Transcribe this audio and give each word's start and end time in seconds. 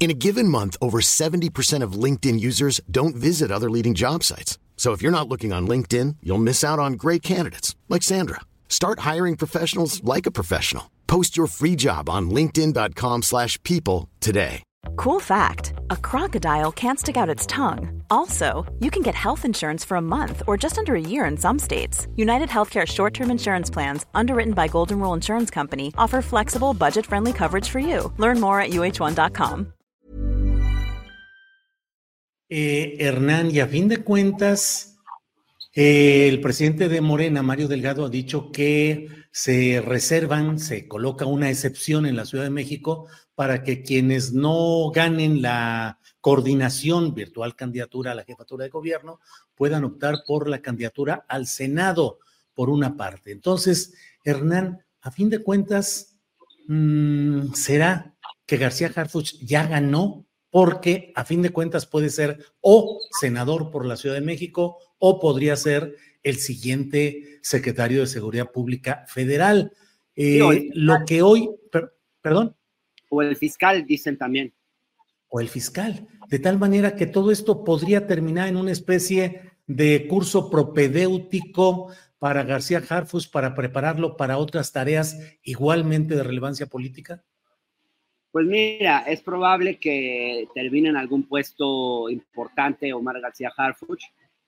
In 0.00 0.12
a 0.12 0.14
given 0.14 0.46
month, 0.46 0.76
over 0.80 1.00
70% 1.00 1.82
of 1.82 1.92
LinkedIn 2.04 2.38
users 2.38 2.80
don't 2.88 3.16
visit 3.16 3.50
other 3.50 3.68
leading 3.68 3.94
job 3.94 4.22
sites. 4.22 4.56
So 4.76 4.92
if 4.92 5.02
you're 5.02 5.18
not 5.18 5.28
looking 5.28 5.52
on 5.52 5.66
LinkedIn, 5.66 6.16
you'll 6.22 6.38
miss 6.38 6.64
out 6.64 6.78
on 6.78 6.92
great 6.92 7.22
candidates 7.22 7.74
like 7.88 8.04
Sandra. 8.04 8.40
Start 8.68 9.00
hiring 9.00 9.36
professionals 9.36 10.02
like 10.04 10.24
a 10.24 10.30
professional. 10.30 10.90
Post 11.08 11.36
your 11.36 11.48
free 11.48 11.74
job 11.74 12.08
on 12.08 12.30
linkedin.com/people 12.30 14.08
today. 14.20 14.62
Cool 14.96 15.20
fact 15.20 15.72
a 15.90 15.96
crocodile 15.96 16.72
can't 16.72 17.00
stick 17.00 17.16
out 17.16 17.34
its 17.34 17.46
tongue. 17.46 18.02
Also, 18.08 18.64
you 18.78 18.90
can 18.90 19.02
get 19.02 19.14
health 19.14 19.44
insurance 19.44 19.84
for 19.84 19.96
a 19.96 20.08
month 20.16 20.42
or 20.46 20.56
just 20.56 20.78
under 20.78 20.94
a 20.94 21.00
year 21.00 21.24
in 21.24 21.36
some 21.36 21.58
states. 21.58 22.06
United 22.16 22.48
Healthcare 22.48 22.86
short 22.86 23.14
term 23.14 23.30
insurance 23.30 23.70
plans, 23.70 24.06
underwritten 24.14 24.54
by 24.54 24.68
Golden 24.68 25.00
Rule 25.00 25.14
Insurance 25.14 25.50
Company, 25.50 25.92
offer 25.98 26.22
flexible, 26.22 26.72
budget 26.74 27.06
friendly 27.06 27.32
coverage 27.32 27.68
for 27.68 27.80
you. 27.80 28.12
Learn 28.18 28.40
more 28.40 28.60
at 28.60 28.70
uh1.com. 28.70 29.72
Eh, 32.50 32.96
Hernán, 33.00 33.50
y 33.50 33.60
a 33.60 33.66
fin 33.66 33.88
de 33.88 33.98
cuentas, 33.98 34.96
eh, 35.74 36.28
el 36.28 36.40
presidente 36.40 36.88
de 36.88 37.02
Morena, 37.02 37.42
Mario 37.42 37.68
Delgado, 37.68 38.06
ha 38.06 38.08
dicho 38.08 38.50
que 38.50 39.08
se 39.30 39.82
reservan, 39.84 40.58
se 40.58 40.88
coloca 40.88 41.26
una 41.26 41.50
excepción 41.50 42.06
en 42.06 42.16
la 42.16 42.24
Ciudad 42.24 42.44
de 42.44 42.50
México 42.50 43.06
para 43.34 43.62
que 43.62 43.82
quienes 43.82 44.32
no 44.32 44.90
ganen 44.90 45.42
la 45.42 45.98
coordinación 46.22 47.14
virtual 47.14 47.54
candidatura 47.54 48.12
a 48.12 48.14
la 48.14 48.24
jefatura 48.24 48.64
de 48.64 48.70
gobierno 48.70 49.20
puedan 49.54 49.84
optar 49.84 50.22
por 50.26 50.48
la 50.48 50.62
candidatura 50.62 51.26
al 51.28 51.46
Senado, 51.46 52.18
por 52.54 52.70
una 52.70 52.96
parte. 52.96 53.30
Entonces, 53.30 53.92
Hernán, 54.24 54.84
a 55.02 55.10
fin 55.10 55.28
de 55.28 55.42
cuentas, 55.42 56.16
mmm, 56.66 57.52
¿será 57.52 58.14
que 58.46 58.56
García 58.56 58.90
Harfuch 58.94 59.34
ya 59.42 59.66
ganó? 59.66 60.24
Porque 60.50 61.12
a 61.14 61.24
fin 61.24 61.42
de 61.42 61.50
cuentas 61.50 61.86
puede 61.86 62.08
ser 62.10 62.38
o 62.60 63.00
senador 63.20 63.70
por 63.70 63.84
la 63.84 63.96
Ciudad 63.96 64.14
de 64.14 64.20
México 64.22 64.78
o 64.98 65.20
podría 65.20 65.56
ser 65.56 65.94
el 66.22 66.36
siguiente 66.36 67.38
secretario 67.42 68.00
de 68.00 68.06
Seguridad 68.06 68.50
Pública 68.50 69.04
Federal. 69.08 69.72
Eh, 70.16 70.40
Sí, 70.50 70.70
lo 70.74 71.04
que 71.06 71.22
hoy, 71.22 71.50
per- 71.70 71.92
perdón, 72.20 72.56
O 73.10 73.22
el 73.22 73.36
fiscal, 73.36 73.86
dicen 73.86 74.18
también. 74.18 74.52
o 75.28 75.40
el 75.40 75.48
fiscal, 75.48 76.06
de 76.28 76.38
tal 76.38 76.58
manera 76.58 76.96
que 76.96 77.06
todo 77.06 77.30
esto 77.30 77.62
podría 77.64 78.06
terminar 78.06 78.48
en 78.48 78.56
una 78.56 78.72
especie 78.72 79.42
de 79.66 80.06
curso 80.08 80.50
propedéutico 80.50 81.92
para 82.18 82.42
García 82.42 82.82
Harfus 82.88 83.28
para 83.28 83.54
prepararlo 83.54 84.16
para 84.16 84.38
otras 84.38 84.72
tareas 84.72 85.16
igualmente 85.42 86.16
de 86.16 86.22
relevancia 86.22 86.66
política. 86.66 87.22
Pues 88.30 88.46
mira, 88.46 89.00
es 89.06 89.22
probable 89.22 89.78
que 89.78 90.48
termine 90.54 90.90
en 90.90 90.96
algún 90.96 91.22
puesto 91.22 92.10
importante 92.10 92.92
Omar 92.92 93.20
García 93.20 93.50
Harfuch, 93.56 94.02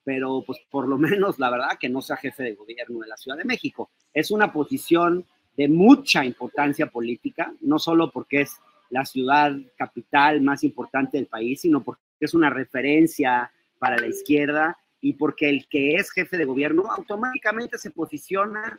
pero 0.05 0.45
pues 0.47 0.59
por 0.71 0.87
lo 0.87 0.99
menos 0.99 1.39
la 1.39 1.51
verdad 1.51 1.79
que 1.79 1.89
no 1.89 2.03
sea 2.03 2.17
jefe 2.17 2.43
de 2.43 2.55
gobierno 2.55 3.01
de 3.01 3.09
la 3.09 3.17
Ciudad 3.17 3.39
de 3.39 3.45
México. 3.45 3.91
Es 4.13 4.31
una 4.31 4.53
posición 4.53 5.25
de 5.57 5.69
mucha 5.69 6.25
importancia 6.25 6.87
política, 6.87 7.55
no 7.61 7.79
solo 7.79 8.11
porque 8.11 8.43
es 8.43 8.57
la 8.91 9.05
ciudad 9.05 9.57
capital 9.77 10.43
más 10.43 10.63
importante 10.65 11.17
del 11.17 11.27
país, 11.27 11.61
sino 11.63 11.83
porque 11.83 12.03
es 12.21 12.35
una 12.35 12.51
referencia 12.51 13.51
para 13.79 13.97
la 13.97 14.09
izquierda 14.09 14.77
y 15.01 15.15
porque 15.15 15.49
el 15.49 15.67
que 15.69 15.95
es 15.95 16.11
jefe 16.11 16.37
de 16.37 16.45
gobierno 16.45 16.91
automáticamente 16.91 17.79
se 17.79 17.91
posiciona 17.91 18.79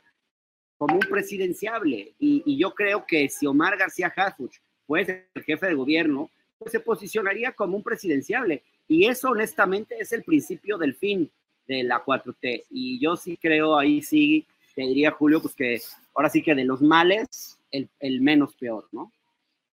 como 0.77 0.95
un 0.95 1.01
presidenciable. 1.01 2.13
Y, 2.19 2.43
y 2.45 2.57
yo 2.57 2.73
creo 2.73 3.05
que 3.05 3.29
si 3.29 3.47
Omar 3.47 3.77
García 3.77 4.13
Harfuch 4.15 4.57
fuese 4.91 5.29
el 5.33 5.43
jefe 5.43 5.67
de 5.67 5.73
gobierno, 5.73 6.29
pues 6.59 6.73
se 6.73 6.81
posicionaría 6.81 7.53
como 7.53 7.77
un 7.77 7.83
presidenciable. 7.83 8.61
Y 8.89 9.07
eso 9.07 9.29
honestamente 9.29 9.95
es 9.97 10.11
el 10.11 10.21
principio 10.23 10.77
del 10.77 10.95
fin 10.95 11.31
de 11.65 11.83
la 11.83 12.03
4T. 12.03 12.65
Y 12.69 12.99
yo 12.99 13.15
sí 13.15 13.37
creo, 13.37 13.77
ahí 13.77 14.01
sí, 14.01 14.45
te 14.75 14.81
diría 14.81 15.11
Julio, 15.11 15.41
pues 15.41 15.55
que 15.55 15.79
ahora 16.13 16.29
sí 16.29 16.43
que 16.43 16.55
de 16.55 16.65
los 16.65 16.81
males, 16.81 17.57
el, 17.71 17.87
el 18.01 18.19
menos 18.19 18.53
peor, 18.57 18.89
¿no? 18.91 19.13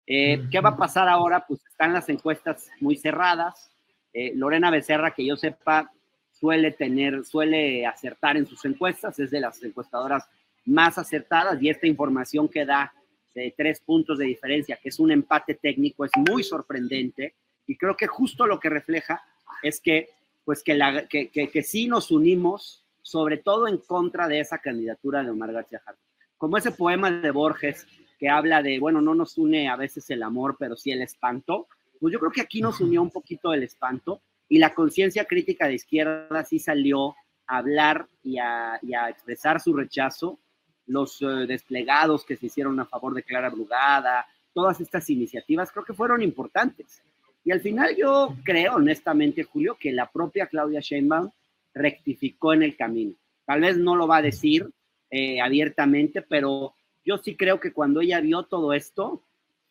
Eh, 0.07 0.45
¿Qué 0.51 0.61
va 0.61 0.71
a 0.71 0.77
pasar 0.79 1.11
ahora? 1.11 1.45
Pues 1.47 1.61
están 1.67 1.93
las 1.93 2.09
encuestas 2.09 2.71
muy 2.81 2.97
cerradas. 2.97 3.71
Eh, 4.15 4.33
Lorena 4.35 4.71
Becerra, 4.71 5.11
que 5.11 5.27
yo 5.27 5.37
sepa, 5.37 5.93
suele 6.31 6.71
tener, 6.71 7.23
suele 7.27 7.85
acertar 7.85 8.39
en 8.39 8.47
sus 8.47 8.65
encuestas, 8.65 9.19
es 9.19 9.31
de 9.31 9.41
las 9.41 9.63
encuestadoras 9.63 10.25
más 10.65 10.97
acertadas 10.97 11.63
y 11.63 11.69
esta 11.69 11.87
información 11.87 12.49
que 12.49 12.65
da 12.65 12.95
de 13.35 13.55
tres 13.57 13.81
puntos 13.81 14.19
de 14.19 14.27
diferencia, 14.27 14.79
que 14.83 14.89
es 14.91 14.99
un 14.99 15.11
empate 15.11 15.55
técnico, 15.55 16.05
es 16.05 16.13
muy 16.31 16.43
sorprendente 16.43 17.35
y 17.67 17.77
creo 17.77 17.97
que 17.97 18.07
justo 18.07 18.47
lo 18.47 18.59
que 18.61 18.69
refleja 18.69 19.23
es 19.63 19.81
que, 19.81 20.09
pues 20.45 20.63
que, 20.63 20.75
la, 20.75 21.07
que, 21.07 21.31
que, 21.31 21.49
que 21.49 21.63
sí 21.63 21.87
nos 21.87 22.11
unimos, 22.11 22.85
sobre 23.01 23.39
todo 23.39 23.69
en 23.69 23.79
contra 23.79 24.29
de 24.29 24.41
esa 24.41 24.59
candidatura 24.59 25.23
de 25.23 25.31
Omar 25.31 25.53
García 25.53 25.81
Harfuch. 25.85 26.03
Como 26.37 26.57
ese 26.57 26.73
poema 26.73 27.11
de 27.11 27.31
Borges 27.31 27.87
que 28.19 28.29
habla 28.29 28.63
de, 28.63 28.79
bueno, 28.79 29.01
no 29.01 29.15
nos 29.15 29.39
une 29.39 29.69
a 29.69 29.77
veces 29.77 30.09
el 30.11 30.23
amor, 30.23 30.57
pero 30.59 30.77
sí 30.77 30.91
el 30.91 31.03
espanto, 31.03 31.69
pues 31.99 32.13
yo 32.13 32.19
creo 32.19 32.33
que 32.33 32.41
aquí 32.41 32.61
nos 32.61 32.81
unió 32.81 33.03
un 33.03 33.11
poquito 33.11 33.53
el 33.53 33.63
espanto 33.63 34.23
y 34.49 34.59
la 34.59 34.75
conciencia 34.75 35.25
crítica 35.25 35.67
de 35.67 35.75
izquierda 35.75 36.45
sí 36.45 36.59
salió 36.59 37.17
a 37.47 37.59
hablar 37.59 38.07
y 38.23 38.39
a, 38.39 38.79
y 38.83 38.95
a 38.95 39.09
expresar 39.09 39.61
su 39.61 39.73
rechazo 39.73 40.39
los 40.87 41.21
eh, 41.23 41.47
desplegados 41.47 42.25
que 42.25 42.37
se 42.37 42.47
hicieron 42.47 42.79
a 42.81 42.87
favor 42.87 43.15
de 43.15 43.23
Clara 43.23 43.51
Brugada, 43.51 44.27
todas 44.53 44.81
estas 44.81 45.09
iniciativas 45.11 45.71
creo 45.71 45.85
que 45.85 45.95
fueron 45.95 46.23
importantes. 46.23 47.03
Y 47.45 47.51
al 47.51 47.61
final 47.61 47.97
yo 47.97 48.37
creo 48.45 48.77
honestamente, 48.77 49.45
Julio, 49.45 49.77
que 49.79 49.93
la 49.93 50.11
propia 50.11 50.47
Claudia 50.47 50.81
Sheinbaum 50.81 51.31
rectificó 51.75 52.53
en 52.53 52.63
el 52.63 52.77
camino. 52.77 53.15
Tal 53.45 53.61
vez 53.61 53.77
no 53.77 53.97
lo 53.97 54.07
va 54.07 54.19
a 54.19 54.23
decir 54.23 54.69
eh, 55.11 55.41
abiertamente, 55.41 56.23
pero 56.23 56.75
yo 57.05 57.19
sí 57.19 57.37
creo 57.37 57.59
que 57.59 57.73
cuando 57.73 58.01
ella 58.01 58.21
vio 58.21 58.45
todo 58.45 58.73
esto, 58.73 59.23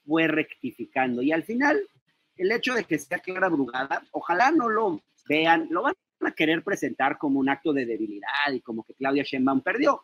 fue 0.05 0.27
rectificando. 0.27 1.21
Y 1.21 1.31
al 1.31 1.43
final, 1.43 1.79
el 2.35 2.51
hecho 2.51 2.73
de 2.73 2.83
que 2.83 2.99
sea 2.99 3.19
Clara 3.19 3.49
Brugada, 3.49 4.03
ojalá 4.11 4.51
no 4.51 4.67
lo 4.67 5.01
vean, 5.27 5.67
lo 5.69 5.83
van 5.83 5.95
a 6.21 6.31
querer 6.31 6.63
presentar 6.63 7.17
como 7.17 7.39
un 7.39 7.49
acto 7.49 7.71
de 7.71 7.85
debilidad 7.85 8.51
y 8.51 8.59
como 8.59 8.83
que 8.83 8.93
Claudia 8.93 9.23
Sheinbaum 9.23 9.61
perdió. 9.61 10.03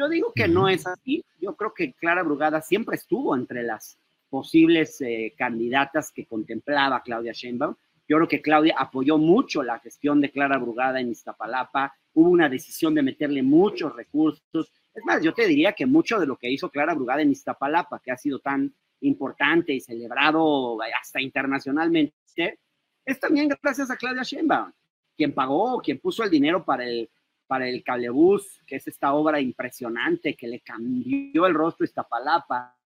Yo 0.00 0.08
digo 0.08 0.32
que 0.34 0.48
no 0.48 0.66
es 0.66 0.86
así. 0.86 1.22
Yo 1.42 1.54
creo 1.56 1.74
que 1.74 1.92
Clara 1.92 2.22
Brugada 2.22 2.62
siempre 2.62 2.96
estuvo 2.96 3.36
entre 3.36 3.62
las 3.62 3.98
posibles 4.30 4.98
eh, 5.02 5.34
candidatas 5.36 6.10
que 6.10 6.24
contemplaba 6.24 7.02
Claudia 7.02 7.32
Sheinbaum. 7.34 7.74
Yo 8.08 8.16
creo 8.16 8.28
que 8.28 8.40
Claudia 8.40 8.76
apoyó 8.78 9.18
mucho 9.18 9.62
la 9.62 9.78
gestión 9.78 10.22
de 10.22 10.30
Clara 10.30 10.56
Brugada 10.56 11.00
en 11.00 11.10
Iztapalapa. 11.10 11.94
Hubo 12.14 12.30
una 12.30 12.48
decisión 12.48 12.94
de 12.94 13.02
meterle 13.02 13.42
muchos 13.42 13.94
recursos. 13.94 14.72
Es 14.94 15.04
más, 15.04 15.22
yo 15.22 15.34
te 15.34 15.46
diría 15.46 15.74
que 15.74 15.84
mucho 15.84 16.18
de 16.18 16.26
lo 16.26 16.38
que 16.38 16.50
hizo 16.50 16.70
Clara 16.70 16.94
Brugada 16.94 17.20
en 17.20 17.32
Iztapalapa, 17.32 18.00
que 18.02 18.10
ha 18.10 18.16
sido 18.16 18.38
tan 18.38 18.72
importante 19.02 19.74
y 19.74 19.80
celebrado 19.80 20.78
hasta 20.98 21.20
internacionalmente, 21.20 22.58
es 23.04 23.20
también 23.20 23.50
gracias 23.62 23.90
a 23.90 23.96
Claudia 23.96 24.22
Sheinbaum, 24.22 24.72
quien 25.14 25.34
pagó, 25.34 25.78
quien 25.82 25.98
puso 25.98 26.24
el 26.24 26.30
dinero 26.30 26.64
para 26.64 26.88
el, 26.88 27.10
para 27.50 27.66
el 27.66 27.82
cablebús, 27.82 28.62
que 28.64 28.76
es 28.76 28.86
esta 28.86 29.12
obra 29.12 29.40
impresionante 29.40 30.36
que 30.36 30.46
le 30.46 30.60
cambió 30.60 31.46
el 31.46 31.54
rostro 31.54 31.82
a 31.82 31.88
Iztapalapa. 31.88 32.76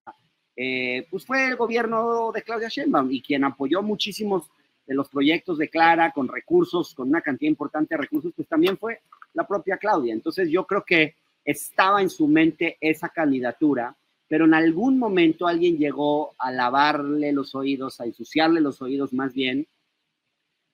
Eh, 0.56 1.06
pues 1.10 1.26
fue 1.26 1.48
el 1.48 1.56
gobierno 1.56 2.32
de 2.32 2.40
Claudia 2.40 2.70
Sheinbaum 2.70 3.12
y 3.12 3.20
quien 3.20 3.44
apoyó 3.44 3.82
muchísimos 3.82 4.48
de 4.86 4.94
los 4.94 5.10
proyectos 5.10 5.58
de 5.58 5.68
Clara 5.68 6.12
con 6.12 6.28
recursos, 6.28 6.94
con 6.94 7.10
una 7.10 7.20
cantidad 7.20 7.50
importante 7.50 7.94
de 7.94 8.00
recursos, 8.00 8.32
pues 8.34 8.48
también 8.48 8.78
fue 8.78 9.00
la 9.34 9.46
propia 9.46 9.76
Claudia. 9.76 10.14
Entonces 10.14 10.48
yo 10.48 10.66
creo 10.66 10.82
que 10.82 11.14
estaba 11.44 12.00
en 12.00 12.08
su 12.08 12.26
mente 12.26 12.78
esa 12.80 13.10
candidatura, 13.10 13.94
pero 14.26 14.46
en 14.46 14.54
algún 14.54 14.98
momento 14.98 15.46
alguien 15.46 15.76
llegó 15.76 16.32
a 16.38 16.50
lavarle 16.50 17.32
los 17.32 17.54
oídos, 17.54 18.00
a 18.00 18.06
ensuciarle 18.06 18.62
los 18.62 18.80
oídos 18.80 19.12
más 19.12 19.34
bien, 19.34 19.66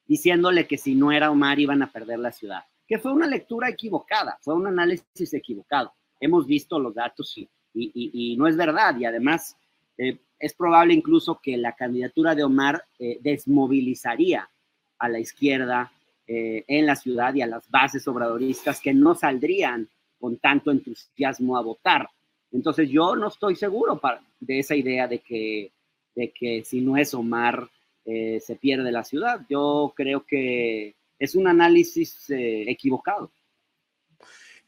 diciéndole 0.06 0.68
que 0.68 0.78
si 0.78 0.94
no 0.94 1.10
era 1.10 1.32
Omar 1.32 1.58
iban 1.58 1.82
a 1.82 1.90
perder 1.90 2.20
la 2.20 2.30
ciudad, 2.30 2.62
que 2.90 2.98
fue 2.98 3.12
una 3.12 3.28
lectura 3.28 3.68
equivocada, 3.68 4.36
fue 4.42 4.52
un 4.52 4.66
análisis 4.66 5.32
equivocado. 5.32 5.92
Hemos 6.18 6.44
visto 6.44 6.76
los 6.80 6.92
datos 6.92 7.38
y, 7.38 7.48
y, 7.72 8.36
no 8.36 8.48
es 8.48 8.56
verdad 8.56 8.98
y 8.98 9.04
además 9.04 9.56
eh, 9.96 10.18
es 10.40 10.54
probable 10.54 10.92
incluso 10.92 11.38
que 11.40 11.56
la 11.56 11.76
candidatura 11.76 12.34
de 12.34 12.42
Omar 12.42 12.84
eh, 12.98 13.18
desmovilizaría 13.22 14.50
a 14.98 15.08
la 15.08 15.20
izquierda 15.20 15.92
eh, 16.26 16.64
en 16.66 16.84
la 16.84 16.96
ciudad 16.96 17.32
y 17.32 17.42
a 17.42 17.46
las 17.46 17.70
bases 17.70 18.08
obradoristas 18.08 18.80
que 18.80 18.92
no 18.92 19.14
saldrían 19.14 19.88
con 20.18 20.38
tanto 20.38 20.72
entusiasmo 20.72 21.56
a 21.56 21.62
votar. 21.62 22.10
Entonces 22.50 22.90
yo 22.90 23.14
no 23.14 23.28
estoy 23.28 23.54
seguro 23.54 24.00
de 24.40 24.58
esa 24.58 24.74
idea 24.74 25.06
de 25.06 25.20
que, 25.20 25.70
de 26.16 26.32
que 26.32 26.64
si 26.64 26.80
no 26.80 26.96
es 26.96 27.14
Omar 27.14 27.70
eh, 28.04 28.40
se 28.44 28.56
pierde 28.56 28.90
la 28.90 29.04
ciudad. 29.04 29.46
Yo 29.48 29.92
creo 29.94 30.24
que 30.26 30.96
es 31.20 31.36
un 31.36 31.46
análisis 31.46 32.28
eh, 32.30 32.64
equivocado. 32.66 33.30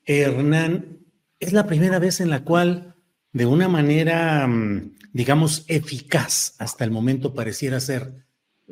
Hernán, 0.05 0.99
es 1.41 1.53
la 1.53 1.67
primera 1.67 1.99
vez 1.99 2.21
en 2.21 2.31
la 2.31 2.45
cual 2.45 2.95
de 3.33 3.47
una 3.47 3.69
manera, 3.69 4.47
mm, 4.47 4.97
digamos, 5.13 5.65
eficaz 5.67 6.55
hasta 6.59 6.85
el 6.85 6.91
momento 6.91 7.35
pareciera 7.35 7.81
ser, 7.81 8.13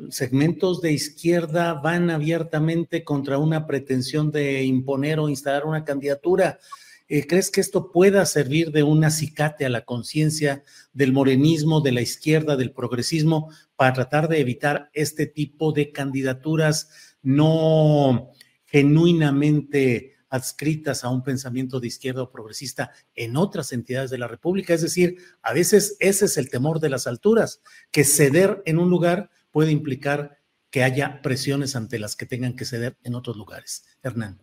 segmentos 0.09 0.81
de 0.81 0.93
izquierda 0.93 1.73
van 1.73 2.09
abiertamente 2.09 3.03
contra 3.03 3.37
una 3.37 3.67
pretensión 3.67 4.31
de 4.31 4.63
imponer 4.63 5.19
o 5.19 5.29
instalar 5.29 5.65
una 5.65 5.83
candidatura. 5.83 6.59
Eh, 7.07 7.27
¿Crees 7.27 7.51
que 7.51 7.61
esto 7.61 7.91
pueda 7.91 8.25
servir 8.25 8.71
de 8.71 8.83
un 8.83 9.03
acicate 9.03 9.65
a 9.65 9.69
la 9.69 9.83
conciencia 9.83 10.63
del 10.93 11.11
morenismo, 11.11 11.81
de 11.81 11.91
la 11.91 12.01
izquierda, 12.01 12.55
del 12.55 12.71
progresismo, 12.71 13.51
para 13.75 13.93
tratar 13.93 14.29
de 14.29 14.39
evitar 14.39 14.89
este 14.93 15.25
tipo 15.25 15.73
de 15.73 15.91
candidaturas 15.91 16.89
no 17.21 18.31
genuinamente 18.65 20.15
adscritas 20.29 21.03
a 21.03 21.09
un 21.09 21.23
pensamiento 21.23 21.79
de 21.79 21.87
izquierda 21.87 22.23
o 22.23 22.31
progresista 22.31 22.91
en 23.15 23.35
otras 23.35 23.73
entidades 23.73 24.09
de 24.09 24.17
la 24.17 24.27
República. 24.27 24.73
Es 24.73 24.81
decir, 24.81 25.17
a 25.41 25.53
veces 25.53 25.97
ese 25.99 26.25
es 26.25 26.37
el 26.37 26.49
temor 26.49 26.79
de 26.79 26.89
las 26.89 27.05
alturas, 27.05 27.61
que 27.91 28.05
ceder 28.05 28.63
en 28.65 28.79
un 28.79 28.89
lugar 28.89 29.29
puede 29.51 29.71
implicar 29.71 30.39
que 30.69 30.83
haya 30.83 31.21
presiones 31.21 31.75
ante 31.75 31.99
las 31.99 32.15
que 32.15 32.25
tengan 32.25 32.55
que 32.55 32.63
ceder 32.63 32.95
en 33.03 33.13
otros 33.13 33.35
lugares. 33.35 33.83
Hernán. 34.01 34.39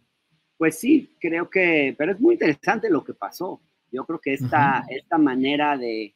Pues 0.59 0.79
sí, 0.79 1.17
creo 1.19 1.49
que, 1.49 1.95
pero 1.97 2.13
es 2.13 2.21
muy 2.21 2.35
interesante 2.35 2.91
lo 2.91 3.03
que 3.03 3.15
pasó. 3.15 3.63
Yo 3.91 4.05
creo 4.05 4.21
que 4.21 4.35
esta, 4.35 4.85
esta 4.91 5.17
manera 5.17 5.79
de, 5.79 6.15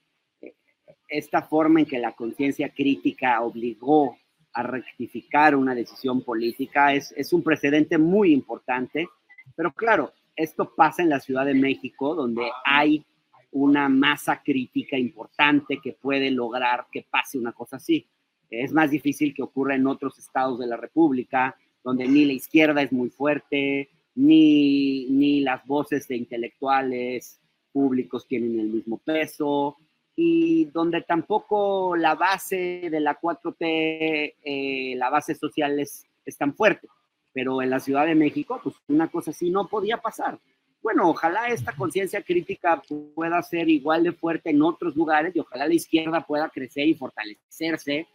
esta 1.09 1.43
forma 1.43 1.81
en 1.81 1.87
que 1.87 1.99
la 1.99 2.13
conciencia 2.13 2.71
crítica 2.75 3.41
obligó 3.41 4.19
a 4.53 4.63
rectificar 4.63 5.57
una 5.57 5.75
decisión 5.75 6.23
política 6.23 6.93
es, 6.93 7.13
es 7.17 7.33
un 7.33 7.43
precedente 7.43 7.99
muy 7.99 8.33
importante 8.33 9.09
pero 9.55 9.73
claro, 9.73 10.13
esto 10.37 10.75
pasa 10.75 11.03
en 11.03 11.11
la 11.11 11.21
Ciudad 11.21 11.45
de 11.45 11.55
México, 11.55 12.15
donde 12.15 12.49
hay 12.65 13.05
una 13.51 13.89
masa 13.89 14.43
crítica 14.43 14.97
importante 14.97 15.79
que 15.83 15.93
puede 15.93 16.31
lograr 16.31 16.87
que 16.91 17.07
pase 17.09 17.39
una 17.39 17.53
cosa 17.53 17.77
así. 17.77 18.07
Es 18.51 18.73
más 18.73 18.91
difícil 18.91 19.35
que 19.35 19.43
ocurra 19.43 19.75
en 19.75 19.87
otros 19.87 20.19
estados 20.19 20.59
de 20.59 20.67
la 20.67 20.77
República, 20.77 21.57
donde 21.85 22.07
ni 22.07 22.25
la 22.25 22.33
izquierda 22.33 22.83
es 22.83 22.93
muy 22.93 23.11
fuerte, 23.11 23.91
ni, 24.15 25.07
ni 25.07 25.41
las 25.41 25.65
voces 25.67 26.07
de 26.09 26.17
intelectuales 26.17 27.41
públicos 27.73 28.27
tienen 28.27 28.59
el 28.61 28.69
mismo 28.69 28.99
peso, 28.99 29.79
y 30.15 30.67
donde 30.67 31.03
tampoco 31.03 31.97
la 31.97 32.15
base 32.15 32.89
de 32.91 33.01
la 33.01 33.19
4T, 33.19 33.57
eh, 33.61 34.95
la 34.97 35.11
base 35.11 35.35
social 35.35 35.79
es, 35.81 36.05
es 36.25 36.37
tan 36.37 36.55
fuerte 36.55 36.89
pero 37.33 37.63
en 37.63 37.71
la 37.71 37.81
Ciudad 37.81 38.07
de 38.07 38.15
México, 38.15 38.61
pues 38.63 38.77
una 38.89 39.09
cosa 39.09 39.31
así 39.31 39.51
no 39.51 39.67
podía 39.67 39.97
pasar. 39.99 40.39
Bueno, 40.83 41.09
ojalá 41.09 41.49
esta 41.49 41.75
conciencia 41.75 42.23
crítica 42.23 42.83
pueda 43.15 43.41
ser 43.43 43.69
igual 43.69 44.03
de 44.03 44.13
fuerte 44.13 44.51
en 44.51 44.63
otros 44.63 44.97
lugares 44.97 45.35
y 45.35 45.41
ojalá 45.41 45.67
la 45.67 45.75
izquierda 45.75 46.27
pueda 46.27 46.49
crecer 46.49 46.89
y 46.89 46.95
fortalecerse 46.95 48.09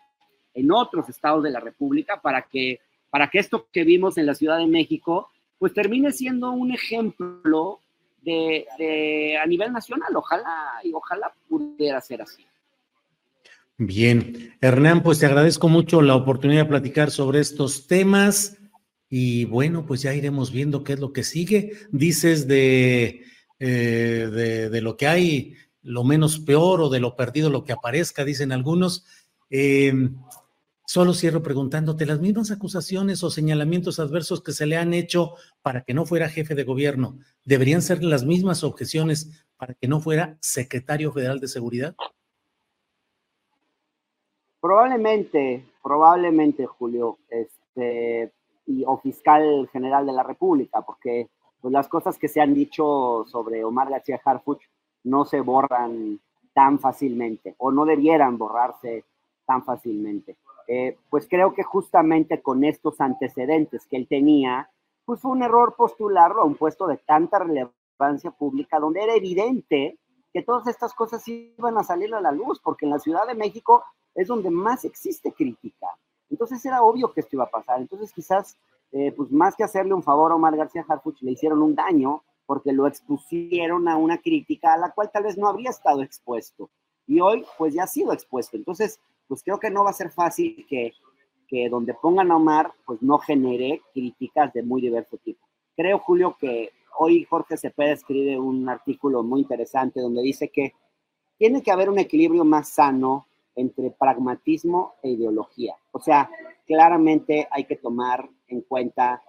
en 0.53 0.71
otros 0.71 1.07
estados 1.07 1.43
de 1.43 1.51
la 1.51 1.59
República 1.59 2.21
para 2.21 2.41
que, 2.41 2.81
para 3.09 3.29
que 3.29 3.39
esto 3.39 3.67
que 3.71 3.83
vimos 3.83 4.17
en 4.17 4.25
la 4.25 4.35
Ciudad 4.35 4.57
de 4.57 4.67
México, 4.67 5.29
pues 5.57 5.73
termine 5.73 6.11
siendo 6.11 6.51
un 6.51 6.71
ejemplo 6.71 7.79
de, 8.21 9.37
a 9.41 9.45
nivel 9.45 9.71
nacional. 9.71 10.15
Ojalá 10.15 10.79
y 10.83 10.93
ojalá 10.93 11.33
pudiera 11.47 12.01
ser 12.01 12.21
así. 12.21 12.45
Bien, 13.77 14.55
Hernán, 14.59 15.03
pues 15.03 15.19
te 15.19 15.27
agradezco 15.27 15.69
mucho 15.69 16.01
la 16.01 16.15
oportunidad 16.15 16.63
de 16.63 16.69
platicar 16.69 17.11
sobre 17.11 17.39
estos 17.39 17.87
temas. 17.87 18.57
Y 19.09 19.45
bueno, 19.45 19.85
pues 19.85 20.01
ya 20.01 20.13
iremos 20.13 20.51
viendo 20.51 20.83
qué 20.83 20.93
es 20.93 20.99
lo 20.99 21.13
que 21.13 21.23
sigue. 21.23 21.73
Dices 21.91 22.47
de, 22.47 23.23
eh, 23.59 24.69
de, 24.71 24.81
lo 24.81 24.97
que 24.97 25.07
hay, 25.07 25.55
lo 25.81 26.03
menos 26.03 26.39
peor 26.39 26.81
o 26.81 26.89
de 26.89 26.99
lo 26.99 27.15
perdido, 27.15 27.49
lo 27.49 27.63
que 27.63 27.71
aparezca, 27.71 28.25
dicen 28.25 28.51
algunos. 28.51 29.05
Em, 29.49 30.15
solo 30.87 31.13
cierro 31.13 31.43
preguntándote, 31.43 32.05
las 32.05 32.21
mismas 32.21 32.49
acusaciones 32.49 33.21
o 33.21 33.29
señalamientos 33.29 33.99
adversos 33.99 34.41
que 34.41 34.53
se 34.53 34.65
le 34.65 34.77
han 34.77 34.93
hecho 34.93 35.33
para 35.61 35.81
que 35.81 35.93
no 35.93 36.05
fuera 36.05 36.29
jefe 36.29 36.55
de 36.55 36.63
gobierno, 36.63 37.19
¿deberían 37.43 37.81
ser 37.81 38.01
las 38.01 38.23
mismas 38.23 38.63
objeciones 38.63 39.45
para 39.57 39.73
que 39.73 39.89
no 39.89 39.99
fuera 39.99 40.37
secretario 40.39 41.11
federal 41.11 41.41
de 41.41 41.49
seguridad? 41.49 41.93
Probablemente, 44.61 45.65
probablemente, 45.83 46.65
Julio. 46.65 47.17
Este, 47.27 48.31
y, 48.65 48.85
o 48.85 48.97
fiscal 48.97 49.69
general 49.73 50.05
de 50.05 50.13
la 50.13 50.23
República, 50.23 50.81
porque 50.83 51.27
pues, 51.59 51.73
las 51.73 51.89
cosas 51.89 52.17
que 52.17 52.29
se 52.29 52.39
han 52.39 52.53
dicho 52.53 53.25
sobre 53.27 53.61
Omar 53.65 53.89
García 53.89 54.21
Harfuch 54.23 54.61
no 55.03 55.25
se 55.25 55.41
borran 55.41 56.21
tan 56.53 56.79
fácilmente 56.79 57.55
o 57.57 57.71
no 57.71 57.85
debieran 57.85 58.37
borrarse 58.37 59.03
tan 59.45 59.65
fácilmente. 59.65 60.37
Eh, 60.67 60.97
pues 61.09 61.27
creo 61.29 61.53
que 61.53 61.63
justamente 61.63 62.41
con 62.41 62.63
estos 62.63 62.99
antecedentes 62.99 63.85
que 63.87 63.95
él 63.95 64.07
tenía, 64.07 64.69
pues 65.05 65.21
fue 65.21 65.31
un 65.31 65.41
error 65.41 65.75
postularlo 65.77 66.41
a 66.41 66.45
un 66.45 66.55
puesto 66.55 66.87
de 66.87 66.97
tanta 66.97 67.39
relevancia 67.39 68.31
pública, 68.31 68.79
donde 68.79 69.01
era 69.01 69.15
evidente 69.15 69.97
que 70.33 70.43
todas 70.43 70.67
estas 70.67 70.93
cosas 70.93 71.25
iban 71.27 71.77
a 71.77 71.83
salir 71.83 72.13
a 72.13 72.21
la 72.21 72.31
luz, 72.31 72.59
porque 72.61 72.85
en 72.85 72.91
la 72.91 72.99
Ciudad 72.99 73.25
de 73.25 73.33
México 73.33 73.83
es 74.13 74.27
donde 74.27 74.49
más 74.49 74.83
existe 74.83 75.31
crítica. 75.31 75.87
Entonces 76.29 76.63
era 76.65 76.83
obvio 76.83 77.13
que 77.13 77.21
esto 77.21 77.37
iba 77.37 77.45
a 77.45 77.49
pasar. 77.49 77.79
Entonces 77.79 78.11
quizás, 78.11 78.57
eh, 78.91 79.13
pues 79.15 79.31
más 79.31 79.55
que 79.55 79.63
hacerle 79.63 79.93
un 79.93 80.03
favor 80.03 80.31
a 80.31 80.35
Omar 80.35 80.57
García 80.57 80.85
Harfuch, 80.87 81.21
le 81.21 81.31
hicieron 81.31 81.61
un 81.61 81.75
daño 81.75 82.23
porque 82.45 82.73
lo 82.73 82.87
expusieron 82.87 83.87
a 83.87 83.97
una 83.97 84.17
crítica 84.17 84.73
a 84.73 84.77
la 84.77 84.91
cual 84.91 85.11
tal 85.11 85.23
vez 85.23 85.37
no 85.37 85.47
habría 85.47 85.69
estado 85.69 86.01
expuesto. 86.01 86.69
Y 87.05 87.21
hoy, 87.21 87.45
pues 87.57 87.73
ya 87.73 87.83
ha 87.83 87.87
sido 87.87 88.11
expuesto. 88.11 88.57
Entonces, 88.57 88.99
pues 89.27 89.43
creo 89.43 89.59
que 89.59 89.69
no 89.69 89.83
va 89.83 89.91
a 89.91 89.93
ser 89.93 90.11
fácil 90.11 90.65
que, 90.69 90.93
que 91.47 91.69
donde 91.69 91.93
pongan 91.93 92.31
a 92.31 92.37
Omar, 92.37 92.73
pues 92.85 93.01
no 93.01 93.17
genere 93.17 93.81
críticas 93.93 94.53
de 94.53 94.63
muy 94.63 94.81
diverso 94.81 95.17
tipo. 95.17 95.45
Creo, 95.75 95.99
Julio, 95.99 96.35
que 96.39 96.71
hoy 96.99 97.23
Jorge 97.25 97.57
Cepeda 97.57 97.91
escribe 97.91 98.39
un 98.39 98.67
artículo 98.67 99.23
muy 99.23 99.41
interesante 99.41 100.01
donde 100.01 100.21
dice 100.21 100.49
que 100.49 100.73
tiene 101.37 101.61
que 101.61 101.71
haber 101.71 101.89
un 101.89 101.99
equilibrio 101.99 102.43
más 102.43 102.69
sano 102.69 103.27
entre 103.55 103.91
pragmatismo 103.91 104.95
e 105.01 105.09
ideología. 105.09 105.75
O 105.91 105.99
sea, 105.99 106.29
claramente 106.65 107.47
hay 107.51 107.65
que 107.65 107.75
tomar 107.75 108.29
en 108.47 108.61
cuenta 108.61 109.21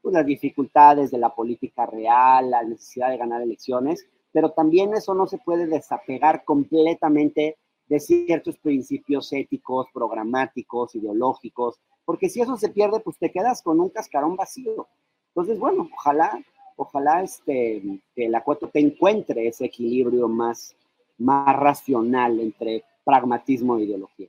pues, 0.00 0.14
las 0.14 0.26
dificultades 0.26 1.10
de 1.10 1.18
la 1.18 1.34
política 1.34 1.86
real, 1.86 2.50
la 2.50 2.62
necesidad 2.62 3.10
de 3.10 3.16
ganar 3.16 3.42
elecciones, 3.42 4.06
pero 4.32 4.50
también 4.50 4.94
eso 4.94 5.14
no 5.14 5.26
se 5.26 5.38
puede 5.38 5.66
desapegar 5.66 6.44
completamente 6.44 7.58
de 7.88 8.00
ciertos 8.00 8.56
principios 8.58 9.32
éticos, 9.32 9.86
programáticos, 9.92 10.94
ideológicos, 10.94 11.80
porque 12.04 12.28
si 12.28 12.40
eso 12.40 12.56
se 12.56 12.68
pierde, 12.68 13.00
pues 13.00 13.18
te 13.18 13.30
quedas 13.30 13.62
con 13.62 13.80
un 13.80 13.90
cascarón 13.90 14.36
vacío. 14.36 14.88
Entonces, 15.28 15.58
bueno, 15.58 15.88
ojalá, 15.92 16.42
ojalá 16.76 17.22
este, 17.22 17.82
que 18.14 18.28
la 18.28 18.42
cuota 18.42 18.68
te 18.68 18.80
encuentre 18.80 19.48
ese 19.48 19.66
equilibrio 19.66 20.28
más, 20.28 20.74
más 21.18 21.56
racional 21.56 22.40
entre 22.40 22.84
pragmatismo 23.04 23.76
e 23.76 23.84
ideología. 23.84 24.28